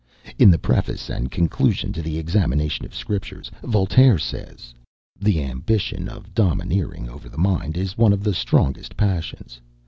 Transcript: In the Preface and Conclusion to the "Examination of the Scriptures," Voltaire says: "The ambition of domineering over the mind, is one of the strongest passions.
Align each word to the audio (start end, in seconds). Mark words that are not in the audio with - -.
In 0.39 0.49
the 0.49 0.57
Preface 0.57 1.11
and 1.11 1.29
Conclusion 1.29 1.93
to 1.93 2.01
the 2.01 2.17
"Examination 2.17 2.85
of 2.85 2.91
the 2.91 2.97
Scriptures," 2.97 3.51
Voltaire 3.61 4.17
says: 4.17 4.73
"The 5.19 5.43
ambition 5.43 6.09
of 6.09 6.33
domineering 6.33 7.07
over 7.07 7.29
the 7.29 7.37
mind, 7.37 7.77
is 7.77 7.99
one 7.99 8.11
of 8.11 8.23
the 8.23 8.33
strongest 8.33 8.97
passions. 8.97 9.61